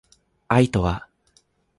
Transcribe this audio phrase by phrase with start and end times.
[0.47, 1.07] 愛とは